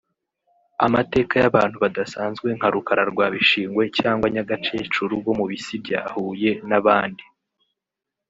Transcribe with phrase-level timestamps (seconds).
[0.85, 7.23] amateka y’abantu badasanzwe nka Rukara rwa Bishingwe cyangwa Nyagakecuru wo mu Bisi bya Huye n’abandi